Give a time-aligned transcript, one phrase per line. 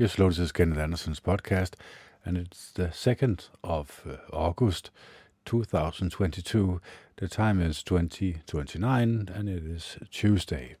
[0.00, 1.72] Yes, this is Kenneth Anderson's podcast,
[2.24, 4.92] and it's the 2nd of uh, August
[5.44, 6.80] 2022.
[7.16, 10.76] The time is 2029, and it is Tuesday.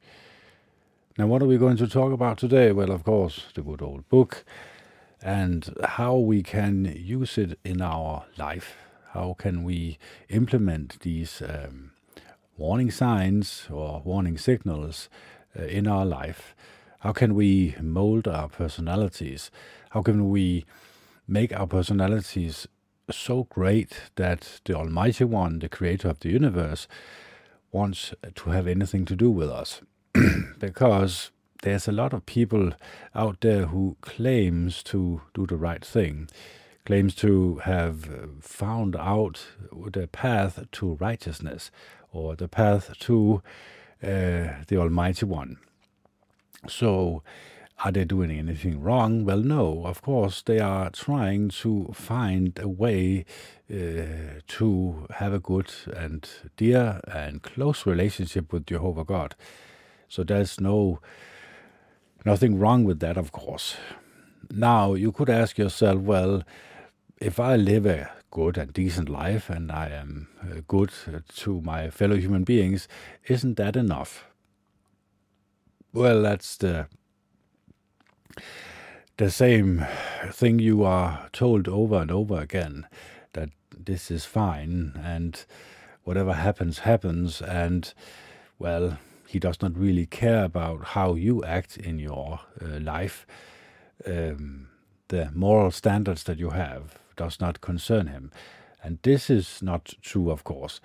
[1.18, 2.70] Now, what are we going to talk about today?
[2.70, 4.44] Well, of course, the good old book
[5.20, 8.76] and how we can use it in our life.
[9.14, 9.98] How can we
[10.28, 11.90] implement these um,
[12.56, 15.08] warning signs or warning signals
[15.58, 16.54] uh, in our life?
[17.02, 19.52] How can we mold our personalities?
[19.90, 20.64] How can we
[21.28, 22.66] make our personalities
[23.08, 26.88] so great that the Almighty One, the creator of the universe,
[27.70, 29.80] wants to have anything to do with us?
[30.58, 31.30] because
[31.62, 32.72] there's a lot of people
[33.14, 36.28] out there who claims to do the right thing,
[36.84, 38.08] claims to have
[38.40, 39.46] found out
[39.92, 41.70] the path to righteousness
[42.10, 43.40] or the path to
[44.02, 45.58] uh, the Almighty One.
[46.66, 47.22] So,
[47.84, 49.24] are they doing anything wrong?
[49.24, 49.84] Well, no.
[49.84, 53.24] Of course, they are trying to find a way
[53.70, 59.36] uh, to have a good and dear and close relationship with Jehovah God.
[60.08, 61.00] So there's no
[62.24, 63.76] nothing wrong with that, of course.
[64.50, 66.42] Now you could ask yourself, well,
[67.20, 70.90] if I live a good and decent life and I am uh, good
[71.36, 72.88] to my fellow human beings,
[73.28, 74.24] isn't that enough?
[75.98, 76.86] Well, that's the
[79.16, 79.84] the same
[80.30, 82.86] thing you are told over and over again
[83.32, 85.44] that this is fine and
[86.04, 87.94] whatever happens happens and
[88.60, 88.96] well
[89.26, 93.26] he does not really care about how you act in your uh, life.
[94.06, 94.68] Um,
[95.08, 98.30] the moral standards that you have does not concern him.
[98.82, 100.80] And this is not true of course.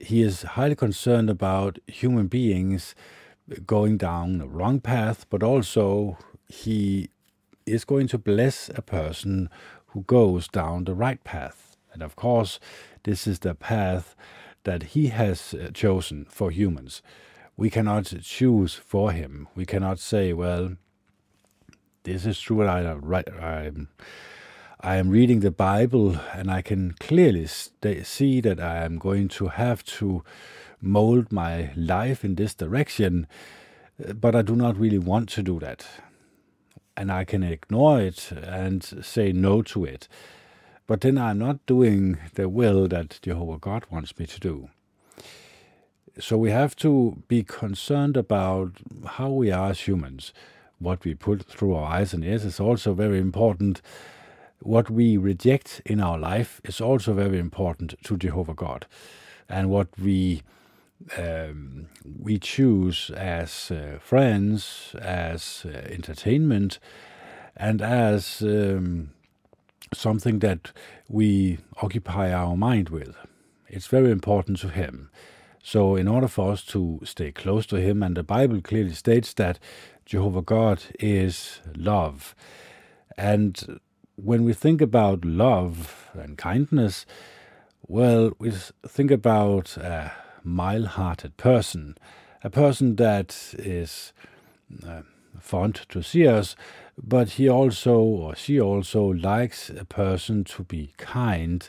[0.00, 2.96] He is highly concerned about human beings
[3.66, 7.10] going down the wrong path, but also he
[7.66, 9.48] is going to bless a person
[9.88, 11.76] who goes down the right path.
[11.92, 12.60] And of course,
[13.04, 14.14] this is the path
[14.64, 17.02] that he has uh, chosen for humans.
[17.56, 19.48] We cannot choose for him.
[19.54, 20.76] We cannot say, well,
[22.04, 22.66] this is true.
[22.66, 23.88] I, I'm,
[24.80, 29.48] I am reading the Bible and I can clearly see that I am going to
[29.48, 30.24] have to
[30.80, 33.26] mold my life in this direction,
[34.14, 35.86] but I do not really want to do that.
[36.96, 40.08] And I can ignore it and say no to it.
[40.86, 44.70] But then I'm not doing the will that Jehovah God wants me to do.
[46.18, 48.72] So we have to be concerned about
[49.06, 50.32] how we are as humans.
[50.78, 53.80] What we put through our eyes and ears is also very important.
[54.60, 58.86] What we reject in our life is also very important to Jehovah God.
[59.48, 60.42] And what we
[61.16, 66.78] um, we choose as uh, friends, as uh, entertainment,
[67.56, 69.10] and as um,
[69.92, 70.72] something that
[71.08, 73.16] we occupy our mind with.
[73.68, 75.10] It's very important to Him.
[75.62, 79.34] So, in order for us to stay close to Him, and the Bible clearly states
[79.34, 79.58] that
[80.06, 82.34] Jehovah God is love.
[83.16, 83.80] And
[84.16, 87.04] when we think about love and kindness,
[87.86, 88.52] well, we
[88.86, 90.10] think about uh,
[90.44, 91.96] mild hearted person,
[92.42, 94.12] a person that is
[94.86, 95.02] uh,
[95.38, 96.56] fond to see us,
[97.02, 101.68] but he also or she also likes a person to be kind.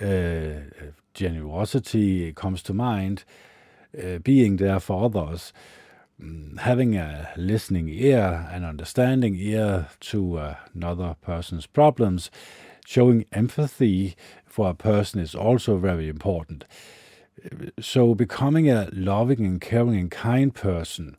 [0.00, 3.24] Uh, generosity comes to mind,
[3.96, 5.52] uh, being there for others,
[6.20, 12.30] um, having a listening ear, an understanding ear to uh, another person's problems,
[12.84, 16.64] showing empathy for a person is also very important
[17.80, 21.16] so becoming a loving and caring and kind person,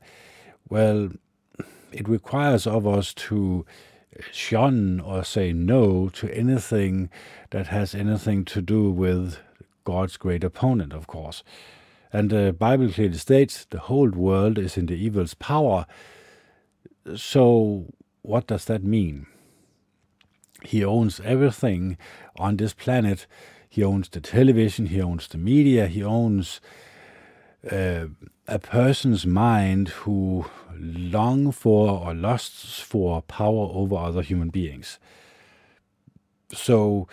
[0.70, 1.10] well,
[1.92, 3.66] it requires of us to
[4.32, 7.10] shun or say no to anything
[7.52, 9.40] that has anything to do with
[9.84, 11.44] God's great opponent, of course.
[12.12, 15.86] And the Bible clearly states the whole world is in the evil's power.
[17.16, 19.28] So, what does that mean?
[20.64, 21.98] He owns everything
[22.38, 23.28] on this planet
[23.76, 26.62] he owns the television, he owns the media, he owns
[27.70, 28.06] uh,
[28.48, 30.46] a person's mind who
[30.80, 34.98] long for or lusts for power over other human beings.
[36.54, 37.10] So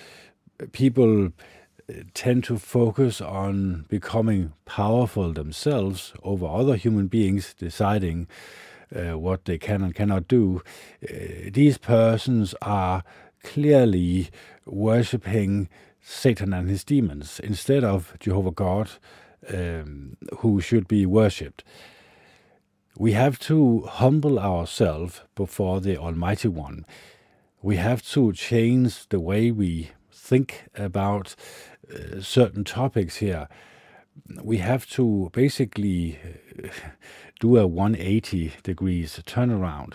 [0.70, 8.28] people uh, tend to focus on becoming powerful themselves over other human beings, deciding
[8.94, 10.62] uh, what they can and cannot do.
[11.02, 13.02] Uh, these persons are
[13.42, 14.30] clearly
[14.64, 15.68] worshipping
[16.02, 18.90] Satan and his demons instead of Jehovah God,
[19.52, 21.64] um, who should be worshipped.
[22.98, 26.84] we have to humble ourselves before the Almighty One.
[27.62, 31.34] We have to change the way we think about
[31.90, 33.48] uh, certain topics here.
[34.42, 36.18] We have to basically
[36.62, 36.68] uh,
[37.40, 39.94] do a 180 degrees turnaround.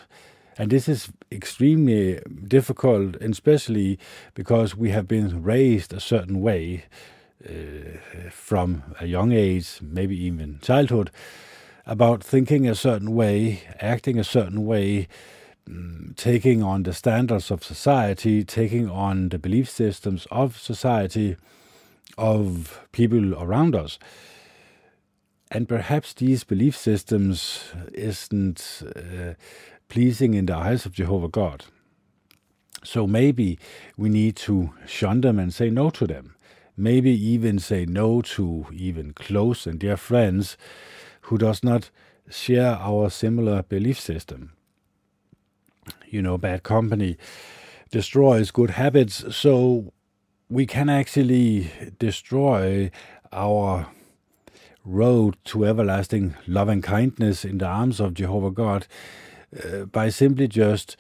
[0.57, 4.00] And this is extremely difficult, especially
[4.33, 6.86] because we have been raised a certain way
[7.48, 11.12] uh, from a young age, maybe even childhood,
[11.86, 15.07] about thinking a certain way, acting a certain way,
[15.68, 21.38] um, taking on the standards of society, taking on the belief systems of society,
[22.18, 24.00] of people around us.
[25.51, 27.63] And perhaps these belief systems
[27.94, 29.33] isn't uh,
[29.89, 31.66] pleasing in the eyes of Jehovah God.
[32.84, 33.60] So maybe
[33.98, 36.36] we need to shun them and say no to them.
[36.75, 40.57] Maybe even say no to even close and dear friends
[41.22, 41.89] who does not
[42.30, 44.54] share our similar belief system.
[46.06, 47.18] You know, bad company
[47.90, 49.94] destroys good habits, so
[50.50, 52.92] we can actually destroy
[53.31, 53.88] our
[54.86, 58.88] road to everlasting love and kindness in the arms of Jehovah God
[59.63, 60.97] uh, by simply just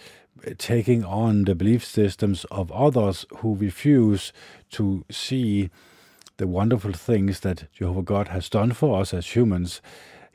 [0.57, 4.31] taking on the belief systems of others who refuse
[4.69, 5.69] to see
[6.37, 9.81] the wonderful things that Jehovah God has done for us as humans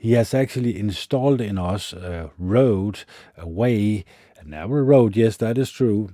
[0.02, 3.04] he has actually installed in us a road,
[3.38, 4.04] a way,
[4.36, 6.10] a narrow road, yes, that is true,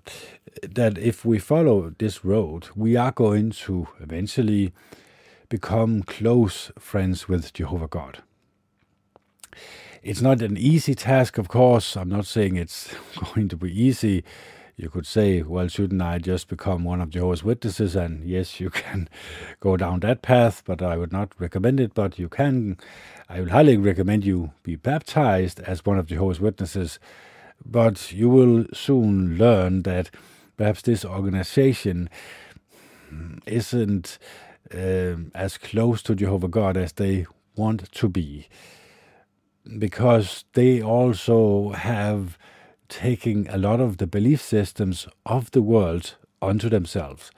[0.62, 4.74] that if we follow this road, we are going to eventually
[5.48, 8.18] become close friends with Jehovah God.
[10.08, 11.96] It's not an easy task, of course.
[11.96, 12.94] I'm not saying it's
[13.34, 14.24] going to be easy
[14.78, 17.96] you could say, well, shouldn't I just become one of Jehovah's Witnesses?
[17.96, 19.08] And yes, you can
[19.58, 21.94] go down that path, but I would not recommend it.
[21.94, 22.78] But you can,
[23.28, 27.00] I would highly recommend you be baptized as one of Jehovah's Witnesses.
[27.66, 30.10] But you will soon learn that
[30.56, 32.08] perhaps this organization
[33.46, 34.18] isn't
[34.72, 37.26] um, as close to Jehovah God as they
[37.56, 38.46] want to be.
[39.76, 42.38] Because they also have
[42.88, 47.30] taking a lot of the belief systems of the world onto themselves.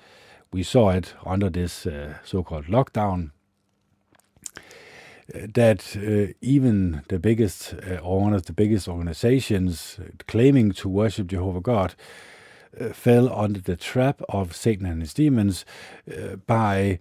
[0.52, 3.30] We saw it under this uh, so called lockdown.
[5.34, 10.88] Uh, that uh, even the biggest uh, or one of the biggest organizations claiming to
[10.88, 11.94] worship Jehovah God
[12.80, 15.64] uh, fell under the trap of Satan and his demons
[16.10, 16.98] uh, by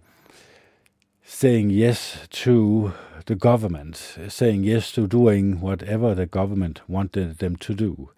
[1.32, 2.92] saying yes to
[3.26, 8.10] the government, saying yes to doing whatever the government wanted them to do.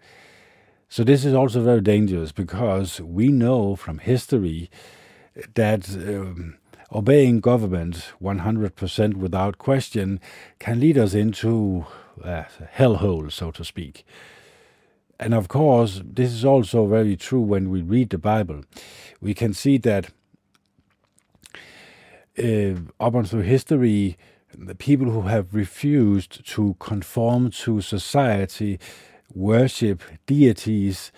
[0.89, 4.71] So this is also very dangerous because we know from history
[5.53, 6.57] that um,
[6.91, 10.19] obeying government 100% without question
[10.57, 11.85] can lead us into
[12.23, 14.05] a hellhole, so to speak.
[15.19, 18.63] And of course, this is also very true when we read the Bible.
[19.21, 20.09] We can see that
[22.37, 24.17] uh, up until history,
[24.57, 28.79] the people who have refused to conform to society
[29.33, 31.11] worship deities,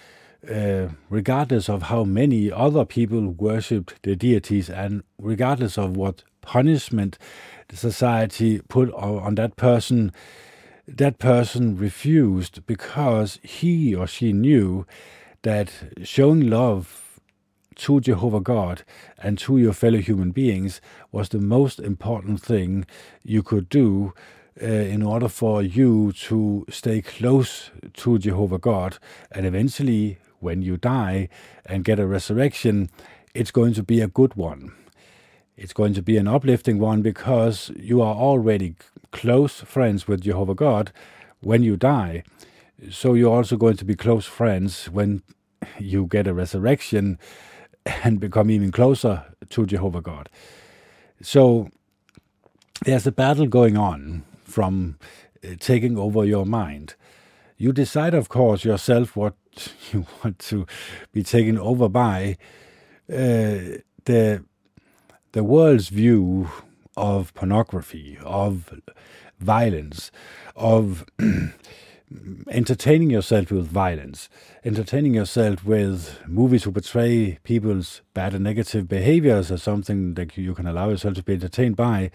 [0.50, 7.18] uh, regardless of how many other people worshipped the deities, and regardless of what punishment
[7.70, 10.12] the society put on that person,
[10.88, 14.86] that person refused because he or she knew
[15.42, 15.72] that
[16.04, 17.05] showing love
[17.76, 18.84] to Jehovah God
[19.18, 22.86] and to your fellow human beings was the most important thing
[23.24, 24.14] you could do
[24.62, 28.98] uh, in order for you to stay close to Jehovah God.
[29.32, 31.30] And eventually, when you die
[31.66, 32.90] and get a resurrection,
[33.34, 34.74] it's going to be a good one.
[35.58, 38.76] It's going to be an uplifting one because you are already
[39.12, 40.92] close friends with Jehovah God
[41.42, 42.24] when you die.
[42.92, 45.24] So you're also going to be close friends when
[45.80, 47.18] you get a resurrection
[48.04, 50.30] and become even closer to Jehovah God.
[51.22, 51.70] So
[52.84, 54.98] there's a battle going on from
[55.44, 56.96] uh, taking over your mind.
[57.58, 59.36] You decide, of course, yourself what
[59.92, 60.66] you want to
[61.12, 62.38] be taken over by.
[63.08, 64.44] Uh, the
[65.34, 66.50] the world's view
[66.96, 68.80] of pornography, of
[69.40, 70.12] violence,
[70.56, 71.06] of
[72.50, 74.30] entertaining yourself with violence,
[74.64, 80.54] entertaining yourself with movies who portray people's bad and negative behaviors as something that you
[80.54, 82.12] can allow yourself to be entertained by,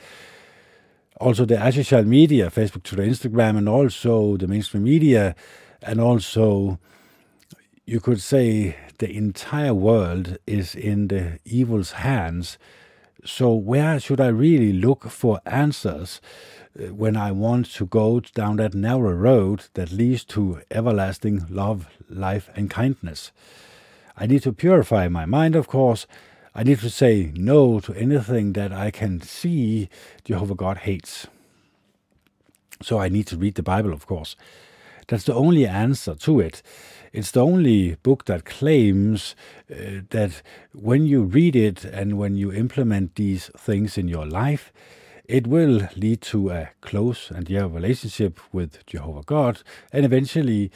[1.21, 5.35] also the social media, Facebook, Twitter, Instagram, and also the mainstream media,
[5.83, 6.79] and also
[7.85, 12.59] you could say the entire world is in the evil's hands.
[13.25, 16.21] So, where should I really look for answers
[16.75, 22.49] when I want to go down that narrow road that leads to everlasting love, life,
[22.55, 23.33] and kindness?
[24.17, 26.07] I need to purify my mind, of course.
[26.55, 29.89] I need to say no to anything that I can see
[30.25, 31.27] Jehovah God hates.
[32.83, 34.37] So I need to read the Bible, of course.
[35.09, 36.62] That's the only answer to it.
[37.12, 39.35] It's the only book that claims
[39.71, 44.73] uh, that when you read it and when you implement these things in your life,
[45.31, 50.71] it will lead to a close and dear relationship with Jehovah God and eventually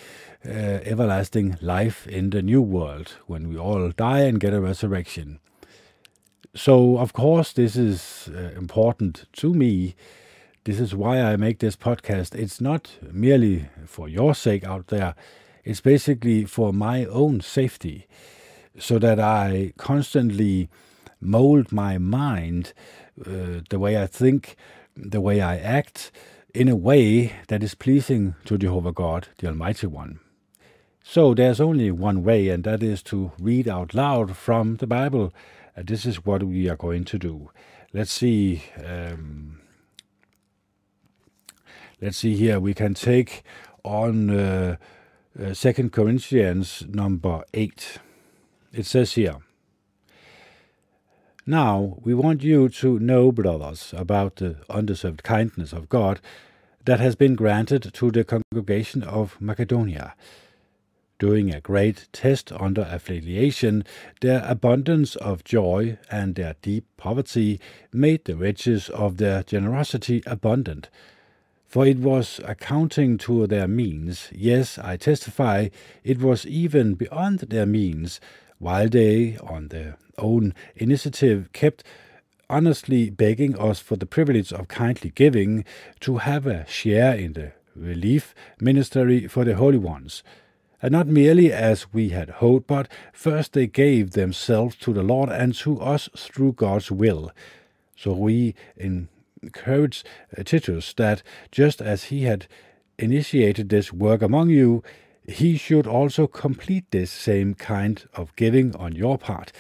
[0.47, 5.41] uh, everlasting life in the new world when we all die and get a resurrection.
[6.55, 9.97] So, of course, this is uh, important to me
[10.65, 12.35] this is why I make this podcast.
[12.35, 15.15] It's not merely for your sake out there,
[15.63, 18.07] it's basically for my own safety,
[18.79, 20.71] so that I constantly
[21.21, 22.73] mold my mind,
[23.21, 24.57] uh, the way I think,
[24.97, 26.11] the way I act,
[26.55, 30.21] in a way that is pleasing to Jehovah God, the Almighty One.
[31.03, 35.35] So there's only one way, and that is to read out loud from the Bible.
[35.77, 37.51] And this is what we are going to do.
[37.93, 38.63] Let's see.
[38.83, 39.61] Um,
[42.01, 43.43] let's see here, we can take
[43.85, 44.77] on uh,
[45.41, 47.99] uh, Second Corinthians number 8.
[48.73, 49.37] It says here,
[51.47, 56.21] Now we want you to know, brothers, about the undeserved kindness of God
[56.87, 60.15] that has been granted to the congregation of Macedonia.
[61.19, 63.85] During a great test under affiliation,
[64.23, 67.61] their abundance of joy and their deep poverty
[67.93, 70.89] made the riches of their generosity abundant
[71.75, 74.29] for it was accounting to their means.
[74.33, 75.71] Yes, I testify,
[76.05, 78.21] it was even beyond their means,
[78.59, 81.85] while they, on their own initiative, kept
[82.49, 85.65] honestly begging us for the privilege of kindly giving
[86.01, 90.23] to have a share in the relief ministry for the holy ones.
[90.83, 95.31] And not merely as we had hoped, but first they gave themselves to the Lord
[95.31, 97.33] and to us through God's will.
[97.97, 98.55] So we,
[99.45, 100.05] encourage
[100.37, 102.47] uh, Titus that just as he had
[102.99, 104.83] initiated this work among you,
[105.27, 109.53] he should also complete this same kind of giving on your part.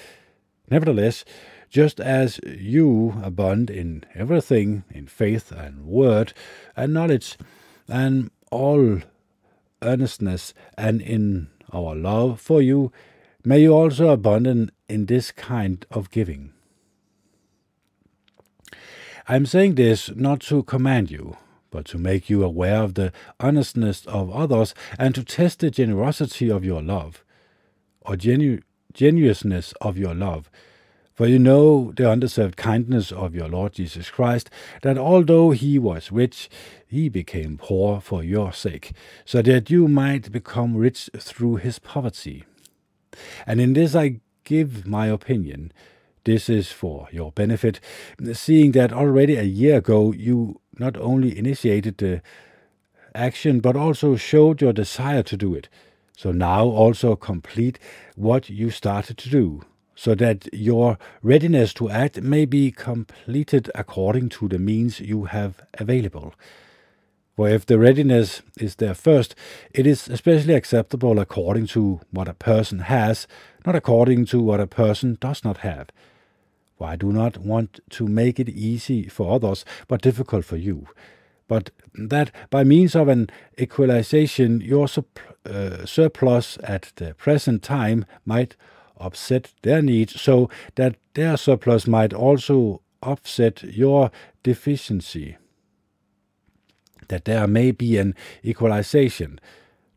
[0.71, 1.25] Nevertheless,
[1.71, 6.33] just as you abound in everything, in faith and word
[6.77, 7.37] and knowledge,
[7.89, 9.01] and all
[9.83, 12.93] earnestness, and in our love for you,
[13.45, 16.53] may you also abound in this kind of giving.
[19.27, 21.37] I am saying this not to command you,
[21.75, 26.49] but to make you aware of the honestness of others and to test the generosity
[26.49, 27.25] of your love,
[28.03, 28.61] or genu-
[28.93, 30.49] genuineness of your love.
[31.15, 34.51] For you know the undeserved kindness of your Lord Jesus Christ,
[34.83, 36.49] that although he was rich,
[36.87, 38.93] he became poor for your sake,
[39.25, 42.45] so that you might become rich through his poverty.
[43.49, 45.73] And in this I give my opinion
[46.25, 47.81] this is for your benefit,
[48.33, 52.23] seeing that already a year ago you not only initiated the
[53.15, 55.69] action but also showed your desire to do it.
[56.17, 57.79] So now also complete
[58.15, 59.63] what you started to do,
[59.97, 65.61] so that your readiness to act may be completed according to the means you have
[65.75, 66.35] available.
[67.37, 69.35] For if the readiness is there first,
[69.73, 73.27] it is especially acceptable according to what a person has,
[73.67, 75.89] not according to what a person does not have.
[76.77, 80.89] For I do not want to make it easy for others, but difficult for you.
[81.47, 83.29] But that by means of an
[83.59, 84.89] equalization, your
[85.47, 88.57] uh, surplus at the present time might
[88.97, 94.11] offset their needs, so that their surplus might also offset your
[94.43, 95.37] deficiency.
[97.09, 98.15] That there may be an
[98.45, 99.39] equalization,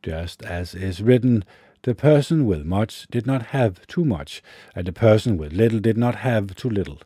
[0.04, 1.46] just as is written,
[1.84, 4.42] the person with much did not have too much,
[4.76, 7.00] and the person with little did not have too little.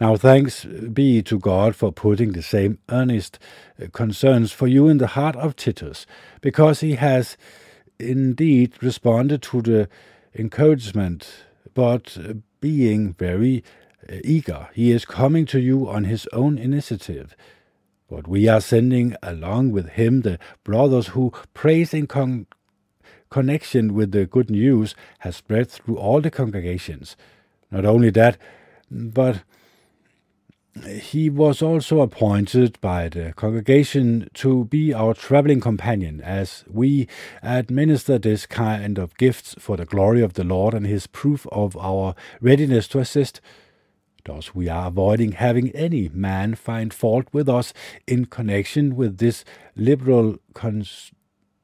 [0.00, 3.38] Now thanks be to God for putting the same earnest
[3.82, 6.06] uh, concerns for you in the heart of Titus,
[6.40, 7.36] because he has
[7.98, 9.88] indeed responded to the
[10.34, 11.44] encouragement,
[11.74, 13.64] but uh, being very
[14.08, 17.36] uh, eager, he is coming to you on his own initiative.
[18.08, 22.46] But we are sending along with him the brothers who praise and con-
[23.30, 27.16] connection with the good news has spread through all the congregations.
[27.70, 28.38] Not only that,
[28.90, 29.42] but
[30.86, 37.08] he was also appointed by the congregation to be our traveling companion as we
[37.42, 41.76] administer this kind of gifts for the glory of the Lord and his proof of
[41.76, 43.40] our readiness to assist.
[44.24, 47.72] Thus, we are avoiding having any man find fault with us
[48.06, 49.44] in connection with this
[49.74, 50.38] liberal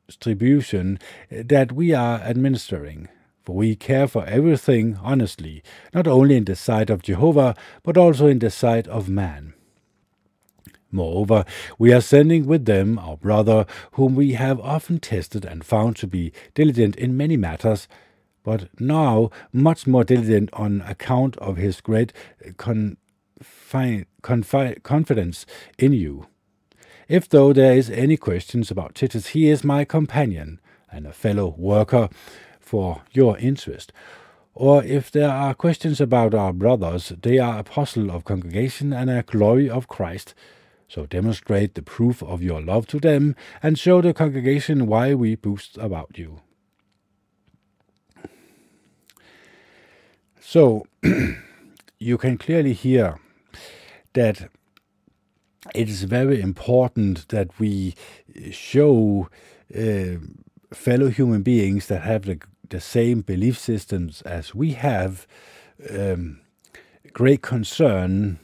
[0.07, 0.99] distribution
[1.31, 3.09] that we are administering.
[3.43, 8.27] For we care for everything honestly, not only in the sight of Jehovah, but also
[8.27, 9.55] in the sight of man.
[10.91, 11.45] Moreover,
[11.79, 16.07] we are sending with them our brother, whom we have often tested and found to
[16.07, 17.89] be diligent in many matters,
[18.45, 22.13] but now much more diligent on account of his great
[22.57, 22.97] confi-
[24.23, 25.47] confi- confidence
[25.79, 26.29] in you.
[27.09, 31.55] If though there is any questions about Titus, he is my companion and a fellow
[31.59, 32.09] worker
[32.61, 33.93] for your interest.
[34.55, 39.23] Or if there are questions about our brothers, they are apostle of congregation and a
[39.23, 40.35] glory of Christ.
[40.89, 45.35] So demonstrate the proof of your love to them and show the congregation why we
[45.35, 46.41] boast about you.
[50.41, 50.87] So
[51.99, 53.19] you can clearly hear
[54.13, 54.49] that
[55.75, 57.95] it is very important that we
[58.51, 59.29] show
[59.75, 60.17] uh,
[60.73, 65.27] fellow human beings that have the, the same belief systems as we have
[65.91, 66.41] um,
[67.13, 68.39] great concern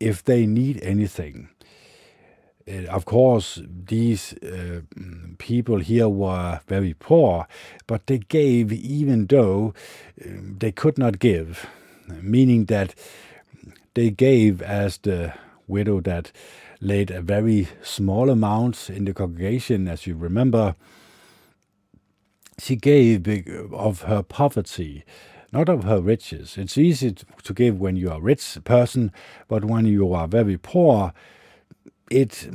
[0.00, 1.48] if they need anything.
[2.66, 4.80] Uh, of course, these uh,
[5.36, 7.46] people here were very poor,
[7.86, 9.74] but they gave even though
[10.24, 11.66] um, they could not give,
[12.22, 12.94] meaning that
[13.92, 15.34] they gave as the
[15.66, 16.32] widow that
[16.80, 20.76] laid a very small amount in the congregation, as you remember.
[22.58, 23.26] She gave
[23.72, 25.04] of her poverty,
[25.52, 26.56] not of her riches.
[26.56, 29.12] It's easy to give when you are a rich person,
[29.48, 31.12] but when you are very poor,
[32.10, 32.48] it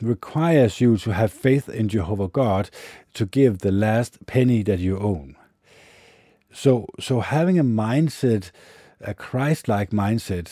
[0.00, 2.70] requires you to have faith in Jehovah God
[3.12, 5.36] to give the last penny that you own.
[6.52, 8.50] So, so having a mindset,
[9.00, 10.50] a Christ-like mindset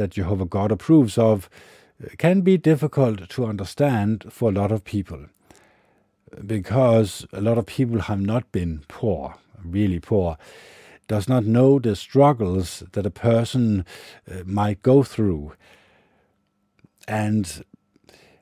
[0.00, 1.50] that Jehovah God approves of,
[2.16, 5.26] can be difficult to understand for a lot of people,
[6.46, 10.38] because a lot of people have not been poor, really poor,
[11.06, 13.84] does not know the struggles that a person
[14.30, 15.52] uh, might go through.
[17.06, 17.62] And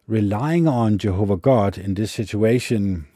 [0.07, 3.09] relying on Jehovah God in this situation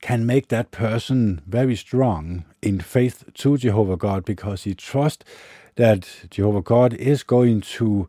[0.00, 5.24] can make that person very strong in faith to Jehovah God because he trusts
[5.76, 8.08] that Jehovah God is going to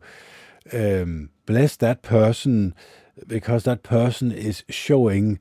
[0.72, 2.74] um, bless that person
[3.26, 5.38] because that person is showing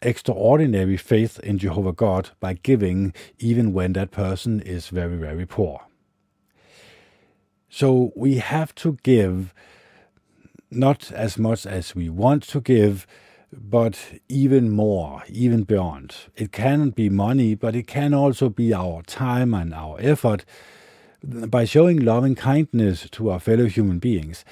[0.00, 5.82] extraordinary faith in Jehovah God by giving, even when that person is very, very poor.
[7.68, 9.54] So we have to give
[10.70, 13.06] not as much as we want to give,
[13.52, 13.98] but
[14.28, 16.14] even more, even beyond.
[16.34, 20.44] It cannot be money, but it can also be our time and our effort
[21.24, 24.44] by showing loving kindness to our fellow human beings.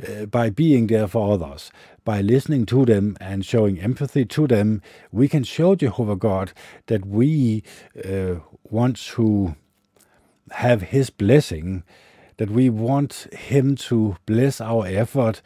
[0.00, 1.70] Uh, by being there for others,
[2.04, 4.80] by listening to them and showing empathy to them,
[5.12, 6.52] we can show Jehovah God
[6.86, 7.62] that we
[8.02, 8.36] uh,
[8.70, 9.56] want to
[10.52, 11.84] have His blessing
[12.40, 15.42] that we want Him to bless our effort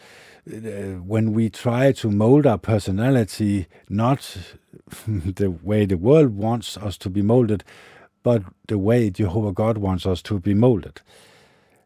[0.47, 4.37] uh, when we try to mold our personality, not
[5.09, 7.65] the way the world wants us to be molded,
[8.25, 11.01] but the way Jehovah God wants us to be molded.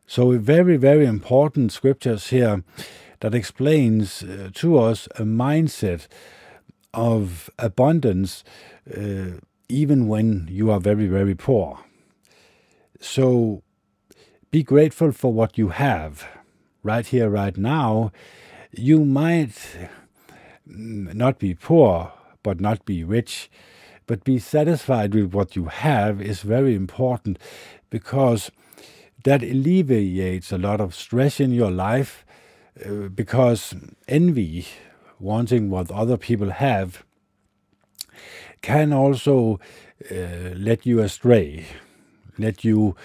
[0.07, 2.64] So, very, very important scriptures here
[3.20, 6.07] that explains uh, to us a mindset
[6.94, 8.42] of abundance,
[8.96, 11.81] uh, even when you are very, very poor.
[13.01, 13.62] So,
[14.51, 16.27] be grateful for what you have
[16.83, 18.12] right here, right now.
[18.72, 19.53] You might
[20.64, 23.51] not be poor, but not be rich,
[24.09, 27.38] but be satisfied with what you have is very important
[27.90, 28.51] because
[29.23, 32.25] that alleviates a lot of stress in your life
[32.85, 33.75] uh, because
[34.09, 34.66] envy,
[35.21, 37.05] wanting what other people have,
[38.62, 39.61] can also
[40.11, 41.66] uh, let you astray,
[42.38, 42.97] let you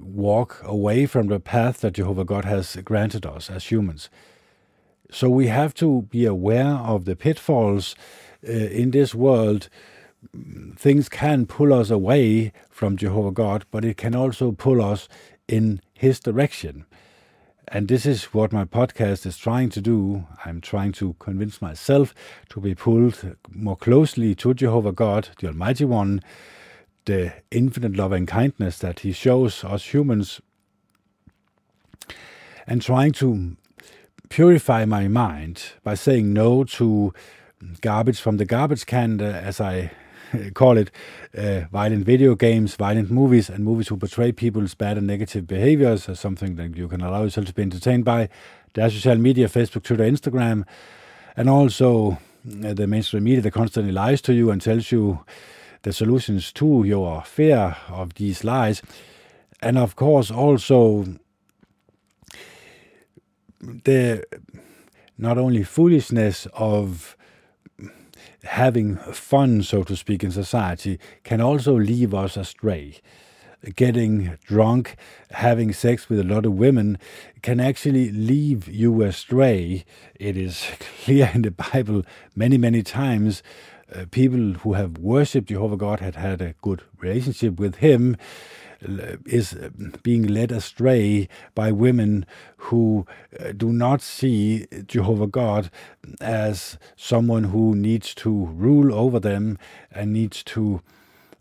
[0.00, 4.10] walk away from the path that Jehovah God has granted us as humans.
[5.10, 7.94] So we have to be aware of the pitfalls
[8.46, 9.68] uh, in this world.
[10.76, 15.08] Things can pull us away from Jehovah God, but it can also pull us
[15.48, 16.86] in His direction.
[17.68, 20.26] And this is what my podcast is trying to do.
[20.44, 22.14] I'm trying to convince myself
[22.50, 26.20] to be pulled more closely to Jehovah God, the Almighty One,
[27.06, 30.40] the infinite love and kindness that He shows us humans,
[32.68, 33.56] and trying to
[34.28, 37.12] purify my mind by saying no to
[37.80, 39.90] garbage from the garbage can, uh, as I
[40.54, 40.90] call it
[41.36, 46.08] uh, violent video games, violent movies, and movies who portray people's bad and negative behaviors
[46.08, 48.28] as something that you can allow yourself to be entertained by.
[48.74, 50.64] There's social media, Facebook, Twitter, Instagram,
[51.36, 52.18] and also
[52.64, 55.24] uh, the mainstream media that constantly lies to you and tells you
[55.82, 58.82] the solutions to your fear of these lies.
[59.62, 61.06] And of course, also
[63.60, 64.24] the
[65.18, 67.15] not only foolishness of
[68.46, 73.00] having fun, so to speak, in society can also leave us astray.
[73.74, 74.96] Getting drunk,
[75.30, 76.98] having sex with a lot of women
[77.42, 79.84] can actually leave you astray.
[80.14, 80.64] It is
[81.04, 82.04] clear in the Bible
[82.34, 83.42] many, many times.
[83.94, 88.16] Uh, people who have worshipped Jehovah God had had a good relationship with Him,
[89.24, 89.56] is
[90.02, 93.06] being led astray by women who
[93.38, 95.70] uh, do not see Jehovah God
[96.20, 99.58] as someone who needs to rule over them
[99.90, 100.82] and needs to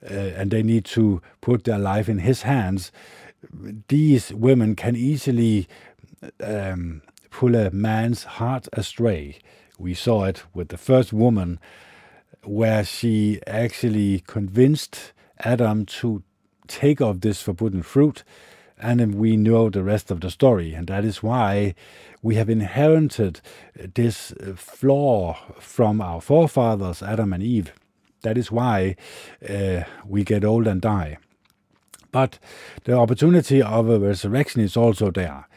[0.03, 2.91] uh, and they need to put their life in his hands.
[3.87, 5.67] These women can easily
[6.43, 9.39] um, pull a man's heart astray.
[9.79, 11.59] We saw it with the first woman
[12.43, 16.23] where she actually convinced Adam to
[16.67, 18.23] take of this forbidden fruit,
[18.77, 20.73] and we know the rest of the story.
[20.73, 21.75] And that is why
[22.21, 23.41] we have inherited
[23.93, 27.71] this flaw from our forefathers, Adam and Eve.
[28.21, 28.95] That is why
[29.47, 31.17] uh, we get old and die.
[32.11, 32.39] But
[32.85, 35.47] the opportunity of a resurrection is also there.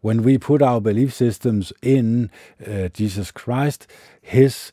[0.00, 2.30] When we put our belief systems in
[2.66, 3.86] uh, Jesus Christ,
[4.22, 4.72] His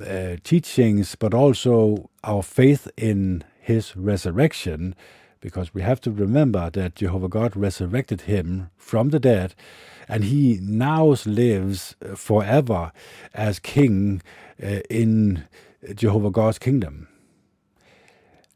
[0.00, 4.94] uh, teachings, but also our faith in His resurrection,
[5.44, 9.54] because we have to remember that Jehovah God resurrected him from the dead,
[10.08, 12.92] and he now lives forever
[13.34, 14.22] as king
[14.62, 15.44] uh, in
[15.94, 17.08] Jehovah God's kingdom.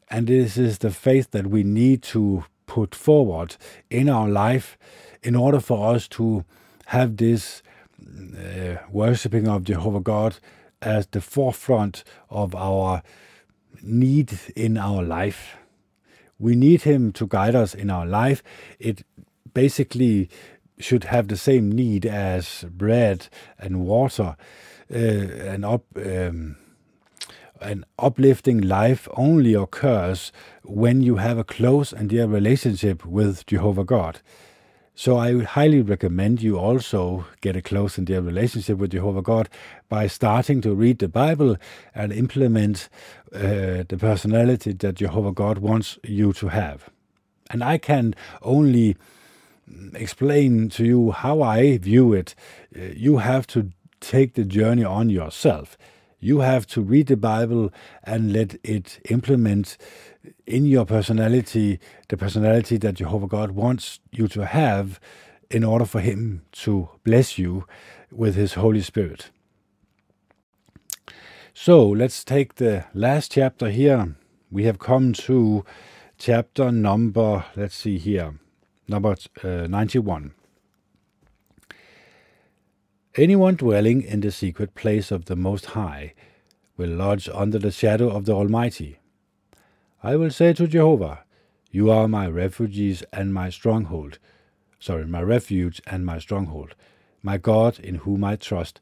[0.09, 3.55] And this is the faith that we need to put forward
[3.91, 4.75] in our life
[5.21, 6.43] in order for us to
[6.87, 7.61] have this
[8.03, 10.37] uh, worshipping of Jehovah God
[10.81, 13.03] as the forefront of our
[13.83, 15.58] need in our life.
[16.39, 18.41] We need Him to guide us in our life.
[18.79, 19.05] It
[19.53, 20.29] basically
[20.79, 23.27] should have the same need as bread
[23.59, 24.37] and water.
[24.91, 26.55] Uh, an, up, um,
[27.61, 30.31] an uplifting life only occurs
[30.63, 34.21] when you have a close and dear relationship with Jehovah God.
[34.95, 39.21] So I would highly recommend you also get a close and dear relationship with Jehovah
[39.21, 39.47] God
[39.89, 41.57] by starting to read the Bible
[41.93, 42.89] and implement
[43.33, 46.89] uh, the personality that Jehovah God wants you to have.
[47.49, 48.95] And I can only
[49.95, 52.35] explain to you how I view it.
[52.75, 55.77] Uh, you have to take the journey on yourself.
[56.19, 57.71] You have to read the Bible
[58.03, 59.77] and let it implement
[60.45, 64.99] in your personality the personality that Jehovah God wants you to have
[65.49, 67.65] in order for Him to bless you
[68.11, 69.29] with His Holy Spirit.
[71.61, 74.15] So let's take the last chapter here.
[74.49, 75.65] We have come to
[76.17, 78.39] chapter number, let's see here,
[78.87, 80.31] number uh, 91.
[83.17, 86.13] Anyone dwelling in the secret place of the Most High
[86.77, 88.99] will lodge under the shadow of the Almighty.
[90.01, 91.25] I will say to Jehovah,
[91.71, 94.17] You are my refuge and my stronghold.
[94.79, 96.75] Sorry, my refuge and my stronghold,
[97.21, 98.79] my God in whom I trust.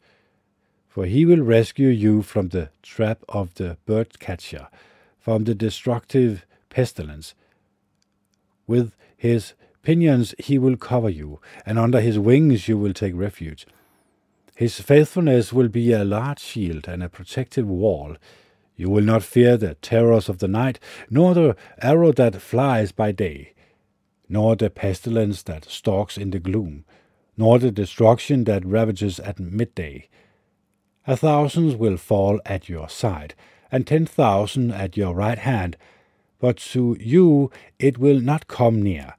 [0.98, 4.68] For he will rescue you from the trap of the bird catcher,
[5.20, 7.36] from the destructive pestilence.
[8.66, 13.68] With his pinions he will cover you, and under his wings you will take refuge.
[14.56, 18.18] His faithfulness will be a large shield and a protective wall.
[18.76, 20.80] You will not fear the terrors of the night,
[21.12, 23.54] nor the arrow that flies by day,
[24.28, 26.86] nor the pestilence that stalks in the gloom,
[27.38, 30.10] nor the destruction that ravages at midday.
[31.10, 33.34] A thousand will fall at your side,
[33.72, 35.78] and ten thousand at your right hand,
[36.38, 39.16] but to you it will not come near.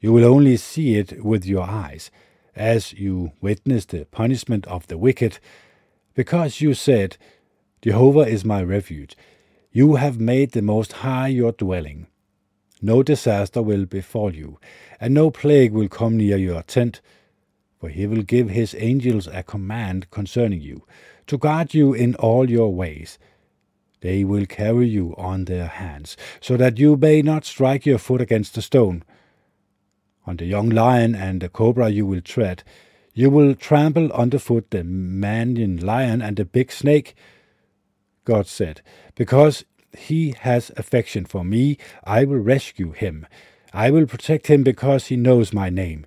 [0.00, 2.12] You will only see it with your eyes
[2.54, 5.40] as you witness the punishment of the wicked,
[6.14, 7.16] because you said,
[7.82, 9.16] Jehovah is my refuge.
[9.72, 12.06] You have made the Most High your dwelling.
[12.80, 14.60] No disaster will befall you,
[15.00, 17.00] and no plague will come near your tent,
[17.84, 20.86] for he will give his angels a command concerning you,
[21.26, 23.18] to guard you in all your ways.
[24.00, 28.22] They will carry you on their hands, so that you may not strike your foot
[28.22, 29.04] against a stone.
[30.26, 32.62] On the young lion and the cobra you will tread.
[33.12, 37.14] You will trample underfoot the mannion lion and the big snake.
[38.24, 38.80] God said,
[39.14, 43.26] Because he has affection for me, I will rescue him.
[43.74, 46.06] I will protect him because he knows my name.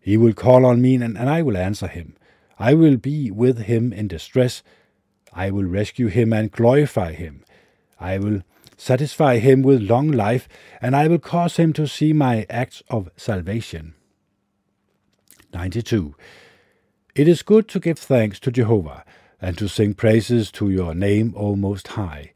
[0.00, 2.16] He will call on me, and, and I will answer him.
[2.58, 4.62] I will be with him in distress.
[5.32, 7.44] I will rescue him and glorify him.
[7.98, 8.42] I will
[8.76, 10.48] satisfy him with long life,
[10.80, 13.94] and I will cause him to see my acts of salvation.
[15.52, 16.14] 92.
[17.14, 19.04] It is good to give thanks to Jehovah,
[19.40, 22.32] and to sing praises to your name, O Most High,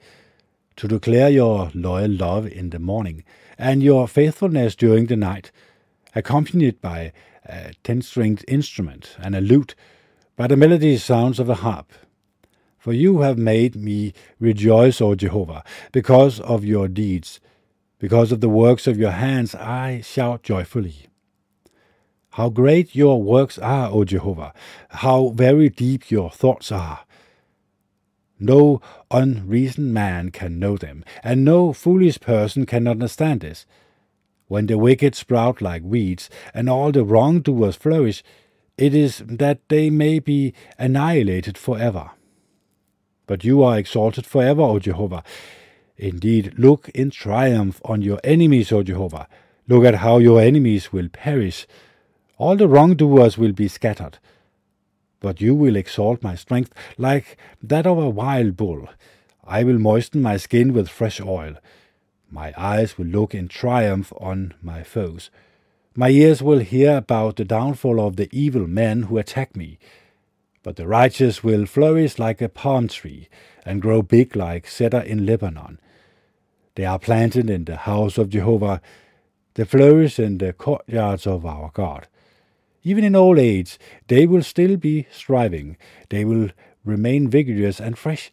[0.76, 3.24] to declare your loyal love in the morning,
[3.56, 5.50] and your faithfulness during the night,
[6.14, 7.12] accompanied by
[7.46, 9.74] a ten-stringed instrument and a lute,
[10.36, 11.92] by the melody sounds of a harp,
[12.78, 17.40] for you have made me rejoice, O Jehovah, because of your deeds.
[17.98, 21.06] Because of the works of your hands, I shout joyfully.
[22.32, 24.52] How great your works are, O Jehovah!
[24.90, 27.04] How very deep your thoughts are!
[28.38, 33.64] No unreasoned man can know them, and no foolish person can understand this.
[34.48, 38.22] When the wicked sprout like weeds, and all the wrongdoers flourish,
[38.76, 42.10] it is that they may be annihilated forever
[43.26, 45.22] but you are exalted forever, O Jehovah.
[45.96, 49.28] Indeed, look in triumph on your enemies, O Jehovah.
[49.68, 51.66] Look at how your enemies will perish.
[52.36, 54.18] All the wrongdoers will be scattered.
[55.20, 58.88] But you will exalt my strength like that of a wild bull.
[59.46, 61.54] I will moisten my skin with fresh oil.
[62.34, 65.30] My eyes will look in triumph on my foes.
[65.94, 69.78] My ears will hear about the downfall of the evil men who attack me.
[70.64, 73.28] But the righteous will flourish like a palm tree,
[73.64, 75.78] and grow big like cedar in Lebanon.
[76.74, 78.82] They are planted in the house of Jehovah,
[79.54, 82.08] they flourish in the courtyards of our God.
[82.82, 85.76] Even in old age, they will still be striving,
[86.08, 86.48] they will
[86.84, 88.32] remain vigorous and fresh,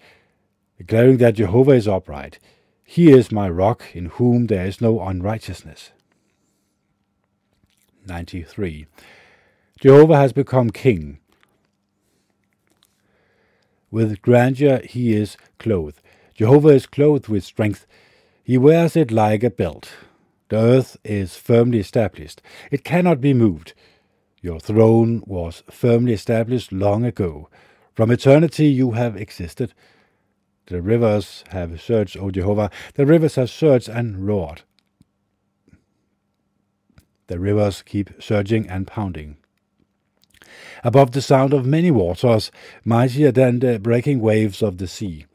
[0.79, 2.39] declaring that Jehovah is upright.
[2.93, 5.91] He is my rock, in whom there is no unrighteousness.
[8.06, 8.86] 93.
[9.80, 11.19] Jehovah has become king.
[13.91, 16.01] With grandeur he is clothed.
[16.34, 17.88] Jehovah is clothed with strength.
[18.43, 19.93] He wears it like a belt.
[20.49, 22.41] The earth is firmly established.
[22.71, 23.73] It cannot be moved.
[24.41, 27.47] Your throne was firmly established long ago.
[27.95, 29.73] From eternity you have existed.
[30.71, 32.71] The rivers have searched, O Jehovah.
[32.95, 34.62] The rivers have searched and roared.
[37.27, 39.36] The rivers keep surging and pounding
[40.84, 42.51] above the sound of many waters,
[42.84, 45.25] mightier than the breaking waves of the sea.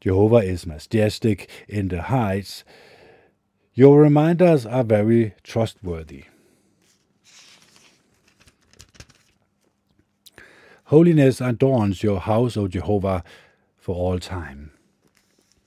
[0.00, 2.64] Jehovah is majestic in the heights.
[3.74, 6.24] Your reminders are very trustworthy.
[10.86, 13.24] Holiness adorns your house, O Jehovah,
[13.82, 14.70] for all time.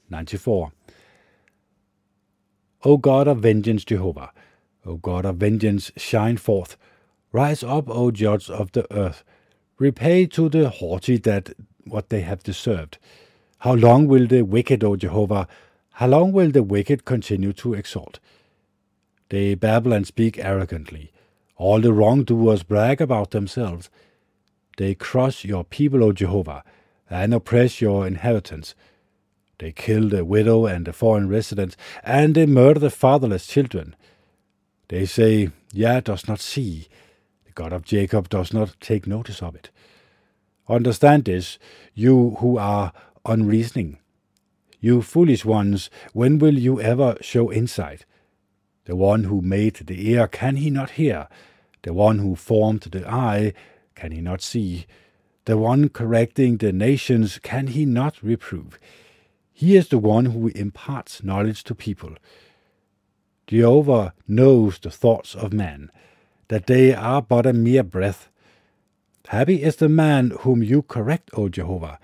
[0.10, 0.72] 94.
[2.86, 4.32] O God of vengeance, Jehovah,
[4.86, 6.78] O God of vengeance, shine forth.
[7.34, 9.26] Rise up, O judge of the earth.
[9.78, 11.50] Repay to the haughty that
[11.84, 12.98] what they have deserved.
[13.60, 15.48] How long will the wicked, O Jehovah,
[15.96, 18.20] how long will the wicked continue to exalt?
[19.28, 21.12] They babble and speak arrogantly.
[21.58, 23.90] All the wrongdoers brag about themselves.
[24.78, 26.64] They crush your people, O Jehovah,
[27.10, 28.76] and oppress your inheritance.
[29.60, 33.96] They kill the widow and the foreign resident, and they murder the fatherless children.
[34.90, 36.88] They say, Yah does not see,
[37.46, 39.70] The God of Jacob does not take notice of it.
[40.68, 41.58] Understand this,
[41.94, 42.92] you who are
[43.26, 44.00] unreasoning.
[44.80, 48.06] You foolish ones, when will you ever show insight?
[48.86, 51.28] The one who made the ear, can he not hear?
[51.84, 53.54] The one who formed the eye,
[53.96, 54.86] can he not see?
[55.46, 58.80] The one correcting the nations, can he not reprove?
[59.54, 62.16] He is the one who imparts knowledge to people.
[63.48, 65.92] Jehovah knows the thoughts of man
[66.48, 68.30] that they are but a mere breath.
[69.28, 72.00] Happy is the man whom you correct, O Jehovah,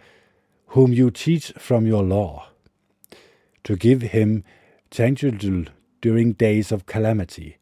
[0.67, 2.47] whom you teach from your law,
[3.63, 4.43] to give him
[4.91, 5.67] sanctuary
[5.99, 7.57] during days of calamity,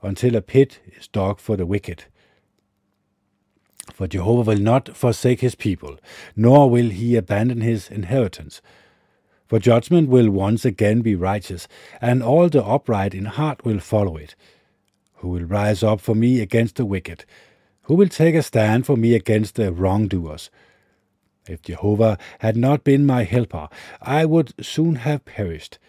[0.00, 2.04] until a pit is dug for the wicked.
[3.98, 5.98] For Jehovah will not forsake his people,
[6.36, 8.62] nor will he abandon his inheritance.
[9.48, 11.66] For judgment will once again be righteous,
[12.00, 14.36] and all the upright in heart will follow it
[15.14, 17.24] who will rise up for me against the wicked,
[17.82, 20.48] who will take a stand for me against the wrongdoers.
[21.48, 23.68] If Jehovah had not been my helper,
[24.00, 25.80] I would soon have perished.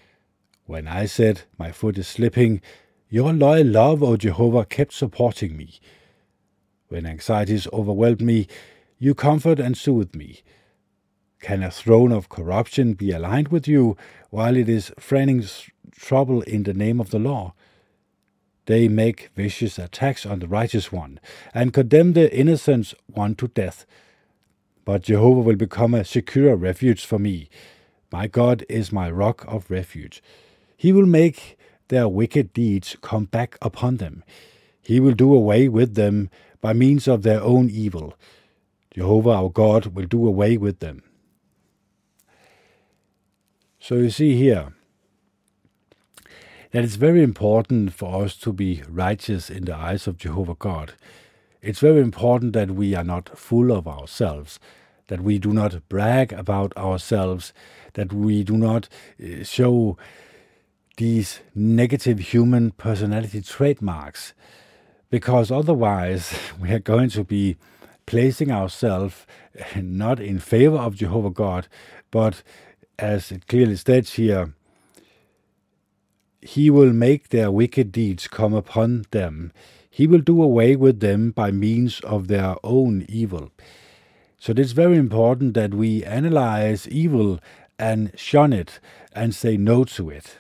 [0.65, 2.59] When I said, My foot is slipping,
[3.07, 5.79] your loyal love, O Jehovah, kept supporting me.
[6.89, 8.47] When anxieties overwhelm me,
[8.97, 10.41] you comfort and soothe me.
[11.39, 13.95] Can a throne of corruption be aligned with you
[14.31, 15.45] while it is framing
[15.91, 17.53] trouble in the name of the law?
[18.65, 21.19] They make vicious attacks on the righteous one
[21.53, 23.85] and condemn the innocent one to death.
[24.83, 27.49] But Jehovah will become a secure refuge for me.
[28.11, 30.23] My God is my rock of refuge.
[30.75, 31.57] He will make
[31.89, 34.23] their wicked deeds come back upon them.
[34.81, 36.29] He will do away with them
[36.61, 38.15] by means of their own evil.
[38.91, 41.03] Jehovah our God will do away with them.
[43.79, 44.73] So you see here,
[46.71, 50.93] that it's very important for us to be righteous in the eyes of Jehovah God.
[51.61, 54.59] It's very important that we are not full of ourselves,
[55.07, 57.53] that we do not brag about ourselves,
[57.93, 58.87] that we do not
[59.21, 59.97] uh, show
[60.97, 64.33] these negative human personality trademarks,
[65.09, 67.57] because otherwise we are going to be
[68.05, 69.25] placing ourselves
[69.75, 71.67] not in favor of Jehovah God,
[72.11, 72.43] but
[72.97, 74.53] as it clearly states here,
[76.41, 79.51] he will make their wicked deeds come upon them.
[79.89, 83.51] He will do away with them by means of their own evil.
[84.37, 87.39] So it's very important that we analyze evil
[87.77, 88.79] and shun it
[89.13, 90.37] and say no to it.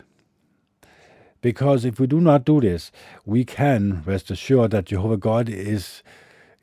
[1.41, 2.91] Because if we do not do this,
[3.25, 6.03] we can rest assured that Jehovah God is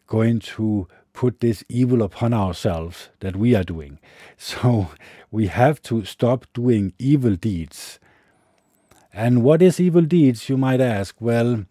[0.06, 3.98] going to put this evil upon ourselves that we are doing.
[4.36, 4.90] So
[5.30, 7.98] we have to stop doing evil deeds
[9.16, 11.16] and what is evil deeds, you might ask?
[11.20, 11.64] Well,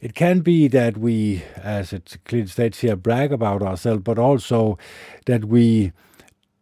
[0.00, 4.78] it can be that we, as it clearly states here, brag about ourselves, but also
[5.26, 5.92] that we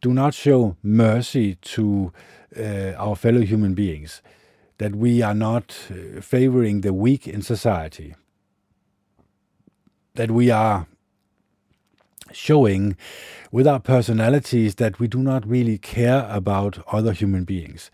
[0.02, 2.12] do not show mercy to
[2.54, 4.20] uh, our fellow human beings,
[4.80, 8.14] that we are not uh, favoring the weak in society,
[10.14, 10.86] that we are
[12.32, 12.96] showing
[13.52, 17.90] with our personalities that we do not really care about other human beings.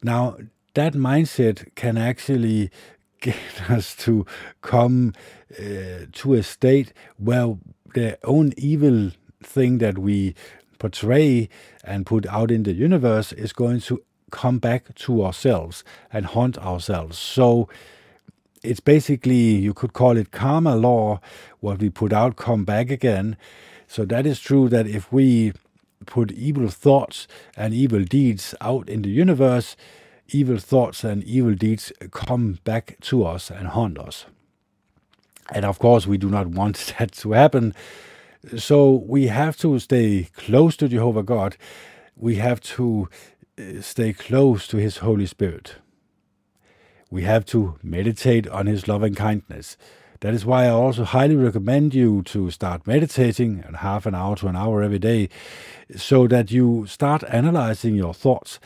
[0.00, 0.36] Now,
[0.74, 2.70] that mindset can actually
[3.20, 4.24] get us to
[4.62, 5.12] come
[5.58, 7.58] uh, to a state where
[7.94, 9.10] the own evil
[9.42, 10.36] thing that we
[10.78, 11.48] portray
[11.82, 16.58] and put out in the universe is going to come back to ourselves and haunt
[16.58, 17.18] ourselves.
[17.18, 17.68] So
[18.62, 21.20] it's basically, you could call it karma law.
[21.60, 23.36] What we put out come back again.
[23.86, 25.52] So that is true that if we
[26.06, 29.76] put evil thoughts and evil deeds out in the universe,
[30.28, 34.26] evil thoughts and evil deeds come back to us and haunt us.
[35.52, 37.74] And of course, we do not want that to happen.
[38.56, 41.56] So we have to stay close to Jehovah God.
[42.16, 43.08] We have to
[43.80, 45.76] stay close to His Holy Spirit.
[47.10, 49.76] We have to meditate on His loving kindness.
[50.20, 54.36] That is why I also highly recommend you to start meditating at half an hour
[54.36, 55.28] to an hour every day
[55.96, 58.60] so that you start analyzing your thoughts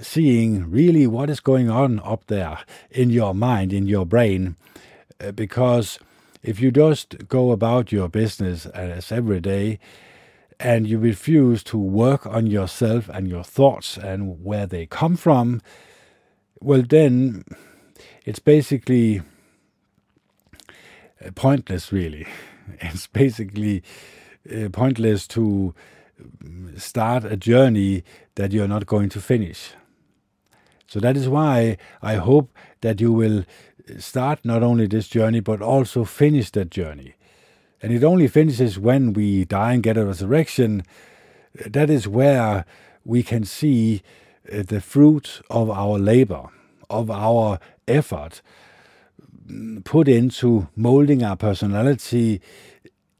[0.00, 2.58] seeing really what is going on up there
[2.90, 4.56] in your mind, in your brain.
[5.20, 5.98] Uh, because
[6.42, 9.78] if you just go about your business as every day
[10.62, 15.60] and you refuse to work on yourself and your thoughts and where they come from,
[16.60, 17.44] well, then
[18.24, 19.22] it's basically
[21.24, 22.26] uh, pointless, really.
[22.80, 23.82] It's basically
[24.48, 25.74] uh, pointless to
[26.42, 28.04] mm, start a journey
[28.36, 29.72] that you're not going to finish.
[30.86, 33.44] So that is why I hope that you will
[33.98, 37.14] start not only this journey, but also finish that journey.
[37.82, 40.84] And it only finishes when we die and get a resurrection.
[41.66, 42.64] That is where
[43.04, 44.02] we can see
[44.50, 46.48] uh, the fruit of our labor,
[46.88, 48.40] of our effort
[49.84, 52.40] put into molding our personality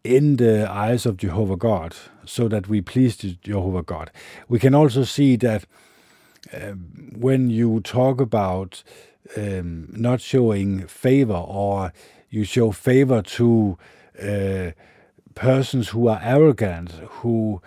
[0.04, 1.94] in the eyes of Jehovah God,
[2.24, 4.10] so that we please Jehovah God.
[4.48, 5.64] We can also see that
[6.52, 8.82] um, when you talk about
[9.36, 11.92] um, not showing favor or
[12.30, 13.78] you show favor to
[14.20, 14.72] uh,
[15.34, 17.62] persons who are arrogant, who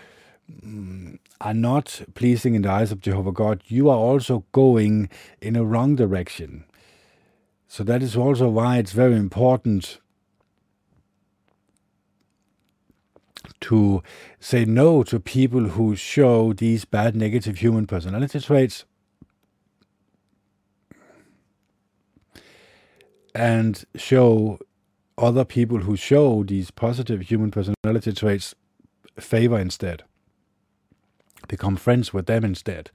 [0.64, 5.10] um, are not pleasing in the eyes of Jehovah God, you are also going
[5.42, 6.66] in a wrong direction.
[7.68, 10.00] So that is also why it's very important
[13.62, 14.04] to
[14.40, 18.86] say no to people who show these bad negative human personality traits
[23.34, 24.60] and show
[25.18, 28.54] other people who show these positive human personality traits
[29.20, 30.04] favor instead.
[31.48, 32.92] Become friends with them instead.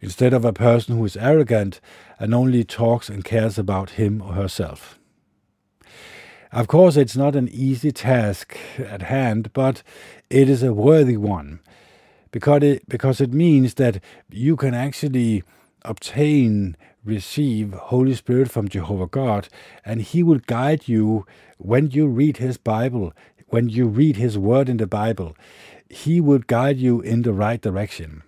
[0.00, 1.80] Instead of a person who is arrogant
[2.18, 4.98] and only talks and cares about him or herself.
[6.52, 9.82] Of course, it's not an easy task at hand, but
[10.30, 11.58] it is a worthy one,
[12.30, 15.42] because it, because it means that you can actually
[15.84, 19.48] obtain, receive Holy Spirit from Jehovah God,
[19.84, 21.26] and He will guide you
[21.58, 23.12] when you read His Bible,
[23.48, 25.36] when you read His Word in the Bible.
[25.88, 28.22] He will guide you in the right direction.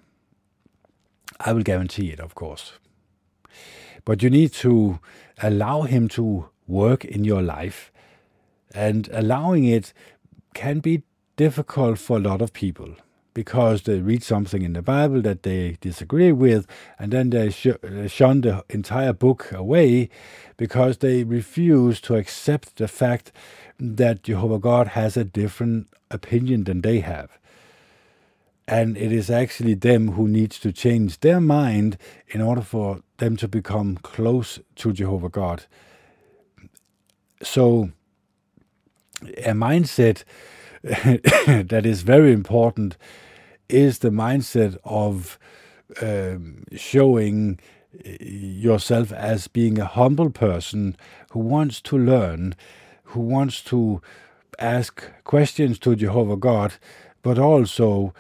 [1.41, 2.75] I will guarantee it, of course.
[4.05, 5.01] But you need to
[5.43, 7.91] allow Him to work in your life,
[8.75, 9.93] and allowing it
[10.55, 11.03] can be
[11.37, 12.97] difficult for a lot of people
[13.37, 16.67] because they read something in the Bible that they disagree with,
[16.99, 20.09] and then they sh- uh, shun the entire book away
[20.57, 23.33] because they refuse to accept the fact
[23.79, 27.39] that Jehovah God has a different opinion than they have.
[28.67, 33.37] And it is actually them who needs to change their mind in order for them
[33.37, 35.67] to become close to Jehovah God.
[37.43, 37.91] So,
[39.23, 40.25] a mindset
[41.67, 42.97] that is very important
[43.69, 45.37] is the mindset of
[46.01, 47.59] um, showing
[48.21, 50.97] yourself as being a humble person
[51.33, 52.55] who wants to learn,
[53.05, 54.01] who wants to
[54.61, 56.75] ask questions to Jehovah God,
[57.21, 58.15] but also,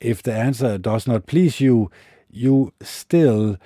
[0.00, 1.92] if the answer does not please you,
[2.28, 3.56] you still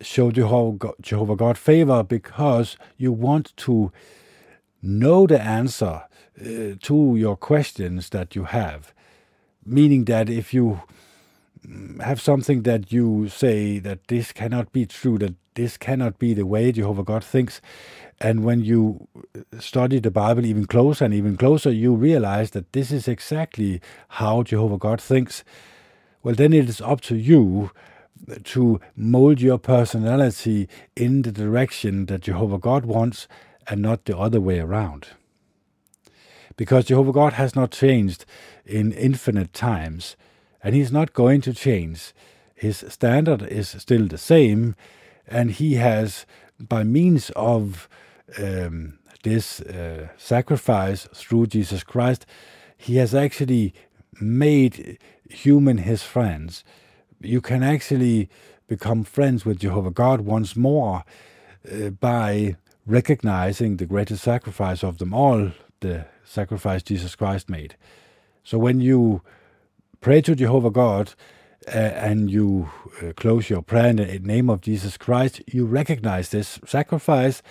[0.00, 3.92] show Jehovah God, favor because you want to
[4.80, 6.04] know the answer
[6.38, 8.92] Uh, to your questions that you have
[9.66, 10.80] meaning that if you
[12.00, 16.46] have something that you say that this cannot be true, that this cannot be the
[16.46, 17.60] way Jehovah God thinks,
[18.20, 19.08] and when you
[19.58, 24.42] study the Bible even closer and even closer, you realize that this is exactly how
[24.42, 25.42] Jehovah God thinks.
[26.22, 27.72] Well, then it is up to you
[28.44, 33.28] to mold your personality in the direction that Jehovah God wants
[33.66, 35.08] and not the other way around
[36.56, 38.24] because Jehovah God has not changed
[38.64, 40.16] in infinite times,
[40.62, 42.12] and He's not going to change.
[42.54, 44.74] His standard is still the same,
[45.26, 46.26] and He has,
[46.58, 47.88] by means of
[48.38, 52.26] um, this uh, sacrifice through Jesus Christ,
[52.76, 53.74] He has actually
[54.20, 54.98] made
[55.28, 56.64] human His friends.
[57.20, 58.28] You can actually
[58.68, 61.04] become friends with Jehovah God once more
[61.70, 65.50] uh, by recognizing the greatest sacrifice of them all,
[65.80, 67.76] the sacrifice Jesus Christ made.
[68.42, 69.22] So when you
[70.00, 71.14] pray to Jehovah God
[71.66, 72.70] uh, and you
[73.02, 77.42] uh, close your prayer in the name of Jesus Christ, you recognize this sacrifice,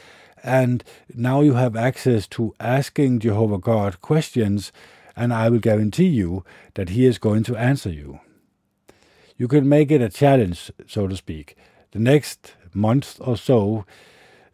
[0.44, 4.72] and now you have access to asking Jehovah God questions,
[5.16, 6.46] and I will guarantee you
[6.76, 8.20] that He is going to answer you.
[9.38, 11.58] You can make it a challenge, so to speak.
[11.92, 13.86] The next month or so,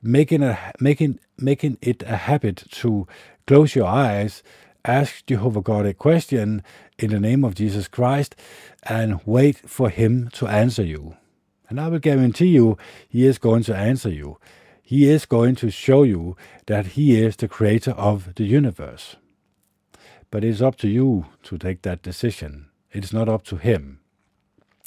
[0.01, 3.07] making a making making it a habit to
[3.51, 4.43] Close your eyes,
[4.85, 6.63] ask Jehovah God a question
[6.97, 8.33] in the name of Jesus Christ,
[8.83, 11.17] and wait for Him to answer you.
[11.67, 12.77] And I will guarantee you,
[13.09, 14.37] He is going to answer you.
[14.81, 16.37] He is going to show you
[16.67, 19.17] that He is the creator of the universe.
[20.29, 22.69] But it's up to you to take that decision.
[22.91, 23.99] It's not up to Him.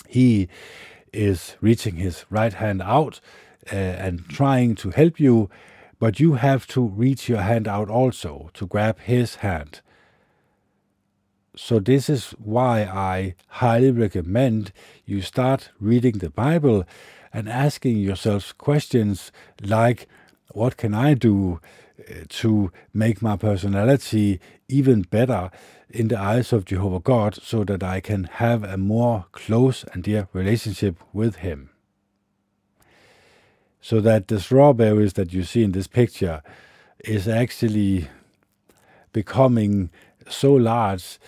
[0.08, 0.48] He
[1.12, 3.20] is reaching His right hand out
[3.72, 5.48] uh, and trying to help you
[5.98, 9.80] but you have to reach your hand out also to grab his hand.
[11.56, 14.72] So, this is why I highly recommend
[15.06, 16.84] you start reading the Bible
[17.32, 20.08] and asking yourself questions like,
[20.52, 21.60] What can I do
[21.98, 25.50] uh, to make my personality even better
[25.88, 30.02] in the eyes of Jehovah God so that I can have a more close and
[30.02, 31.70] dear relationship with Him?
[33.84, 36.42] So that the strawberries that you see in this picture
[37.00, 38.08] is actually
[39.12, 39.90] becoming
[40.26, 41.18] so large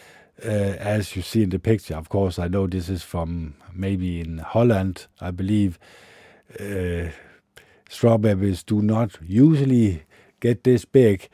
[0.42, 1.94] uh, as you see in the picture.
[1.94, 5.78] Of course, I know this is from maybe in Holland, I believe.
[6.58, 7.10] Uh,
[7.90, 10.04] strawberries do not usually
[10.40, 11.28] get this big,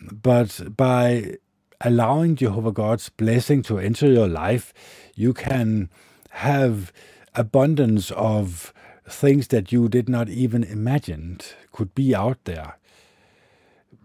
[0.00, 1.36] but by
[1.80, 4.74] allowing Jehovah God's blessing to enter your life,
[5.14, 5.90] you can
[6.30, 6.92] have
[7.36, 8.73] abundance of
[9.08, 11.40] things that you did not even imagine
[11.72, 12.78] could be out there.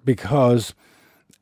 [0.04, 0.74] Because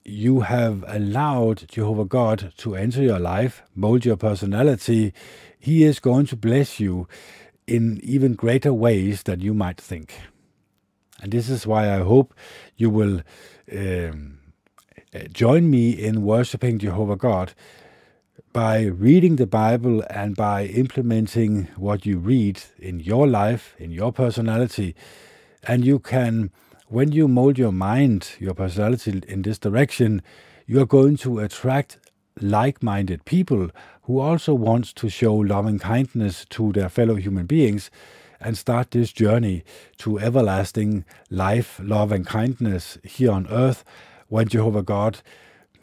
[0.04, 5.14] you have allowed Jehovah God to enter your life, mold your personality,
[5.60, 7.08] He is going to bless you
[7.66, 10.14] in even greater ways than you might think.
[11.22, 12.34] And this is why I hope
[12.78, 13.22] you will
[13.72, 14.40] um,
[15.34, 17.54] join me in worshiping Jehovah God
[18.58, 24.12] by reading the Bible and by implementing what you read in your life, in your
[24.12, 24.96] personality,
[25.68, 26.50] and you can,
[26.88, 30.24] when you mold your mind, your personality in this direction,
[30.66, 32.00] you are going to attract
[32.42, 33.70] like minded people
[34.06, 37.92] who also want to show loving kindness to their fellow human beings
[38.40, 39.64] and start this journey
[40.00, 43.84] to everlasting life, love, and kindness here on earth
[44.30, 45.20] when Jehovah God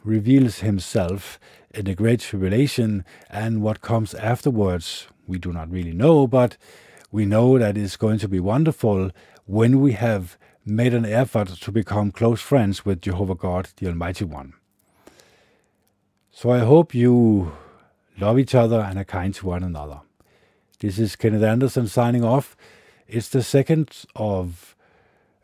[0.02, 1.38] reveals himself
[1.74, 5.08] in the Great Tribulation and what comes afterwards.
[5.26, 6.56] We do not really know, but
[7.10, 9.10] we know that it's going to be wonderful
[9.46, 14.24] when we have made an effort to become close friends with Jehovah God, the Almighty
[14.24, 14.54] One.
[16.30, 17.52] So I hope you
[18.18, 20.00] love each other and are kind to one another.
[20.80, 22.56] This is Kenneth Anderson signing off.
[23.06, 24.74] It's the 2nd of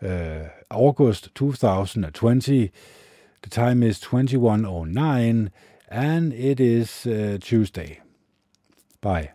[0.02, 2.72] uh, August 2020.
[3.42, 5.50] The time is 2109
[5.90, 8.00] and it is uh, Tuesday.
[9.00, 9.32] Bye.